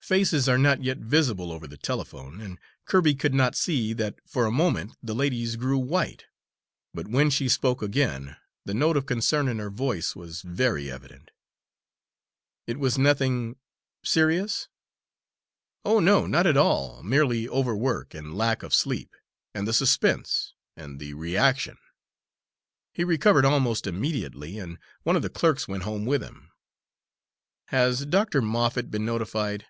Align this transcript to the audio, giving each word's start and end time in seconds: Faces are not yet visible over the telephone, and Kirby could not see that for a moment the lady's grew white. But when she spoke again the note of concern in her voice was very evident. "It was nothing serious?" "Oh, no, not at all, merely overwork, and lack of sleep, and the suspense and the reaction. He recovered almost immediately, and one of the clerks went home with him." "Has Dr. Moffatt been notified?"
Faces 0.00 0.48
are 0.48 0.56
not 0.56 0.82
yet 0.82 0.96
visible 0.96 1.52
over 1.52 1.66
the 1.66 1.76
telephone, 1.76 2.40
and 2.40 2.58
Kirby 2.86 3.14
could 3.14 3.34
not 3.34 3.54
see 3.54 3.92
that 3.92 4.14
for 4.26 4.46
a 4.46 4.50
moment 4.50 4.96
the 5.02 5.14
lady's 5.14 5.56
grew 5.56 5.76
white. 5.76 6.24
But 6.94 7.06
when 7.08 7.28
she 7.28 7.50
spoke 7.50 7.82
again 7.82 8.38
the 8.64 8.72
note 8.72 8.96
of 8.96 9.04
concern 9.04 9.46
in 9.46 9.58
her 9.58 9.68
voice 9.68 10.16
was 10.16 10.40
very 10.40 10.90
evident. 10.90 11.32
"It 12.66 12.78
was 12.78 12.96
nothing 12.96 13.56
serious?" 14.02 14.68
"Oh, 15.84 16.00
no, 16.00 16.26
not 16.26 16.46
at 16.46 16.56
all, 16.56 17.02
merely 17.02 17.46
overwork, 17.46 18.14
and 18.14 18.34
lack 18.38 18.62
of 18.62 18.72
sleep, 18.72 19.14
and 19.52 19.68
the 19.68 19.74
suspense 19.74 20.54
and 20.78 20.98
the 20.98 21.12
reaction. 21.12 21.76
He 22.94 23.04
recovered 23.04 23.44
almost 23.44 23.86
immediately, 23.86 24.58
and 24.58 24.78
one 25.02 25.14
of 25.14 25.20
the 25.20 25.28
clerks 25.28 25.68
went 25.68 25.82
home 25.82 26.06
with 26.06 26.22
him." 26.22 26.52
"Has 27.66 28.06
Dr. 28.06 28.40
Moffatt 28.40 28.90
been 28.90 29.04
notified?" 29.04 29.62